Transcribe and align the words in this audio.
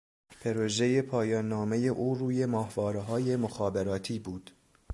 پروژه 0.41 1.01
پایاننامهٔ 1.01 1.77
او 1.87 2.15
روی 2.15 2.45
ماهوارههای 2.45 3.35
مخابراتی 3.35 4.19
بود 4.19 4.51